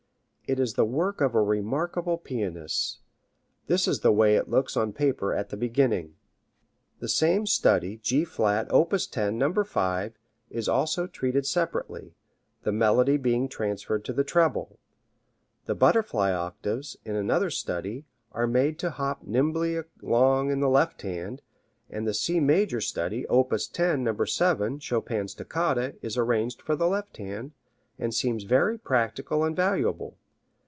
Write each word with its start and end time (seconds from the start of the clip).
It 0.47 0.59
is 0.59 0.73
the 0.73 0.83
work 0.83 1.21
of 1.21 1.33
a 1.33 1.41
remarkable 1.41 2.17
pianist. 2.17 2.99
This 3.67 3.87
is 3.87 4.01
the 4.01 4.11
way 4.11 4.35
it 4.35 4.49
looks 4.49 4.75
on 4.75 4.91
paper 4.91 5.33
at 5.33 5.47
the 5.47 5.55
beginning: 5.55 6.17
[Musical 6.99 6.99
llustration] 6.99 6.99
The 6.99 7.07
same 7.07 7.47
study 7.47 7.97
G 7.99 8.25
flat, 8.25 8.67
op. 8.69 8.91
10, 8.91 9.37
No. 9.37 9.53
5, 9.63 10.11
is 10.49 10.67
also 10.67 11.07
treated 11.07 11.45
separately, 11.47 12.15
the 12.63 12.73
melody 12.73 13.15
being 13.15 13.47
transferred 13.47 14.03
to 14.03 14.11
the 14.11 14.25
treble. 14.25 14.77
The 15.67 15.75
Butterfly 15.75 16.33
octaves, 16.33 16.97
in 17.05 17.15
another 17.15 17.49
study, 17.49 18.03
are 18.33 18.45
made 18.45 18.77
to 18.79 18.89
hop 18.89 19.23
nimbly 19.23 19.81
along 20.03 20.49
in 20.51 20.59
the 20.59 20.67
left 20.67 21.01
hand, 21.03 21.41
and 21.89 22.05
the 22.05 22.13
C 22.13 22.41
major 22.41 22.81
study, 22.81 23.25
op. 23.29 23.53
10, 23.71 24.03
No. 24.03 24.25
7, 24.25 24.79
Chopin's 24.79 25.33
Toccata, 25.33 25.95
is 26.01 26.17
arranged 26.17 26.61
for 26.61 26.75
the 26.75 26.89
left 26.89 27.15
hand, 27.15 27.53
and 27.97 28.13
seems 28.13 28.43
very 28.43 28.77
practical 28.77 29.45
and 29.45 29.55
valuable. 29.55 30.17